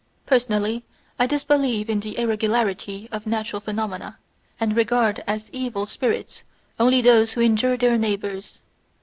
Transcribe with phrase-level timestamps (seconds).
[0.25, 0.83] Personally,
[1.19, 4.17] I disbelieve in the irregularity of natural phenomena,
[4.59, 6.43] and regard as evil spirits
[6.79, 8.61] only those who injure their neighbours.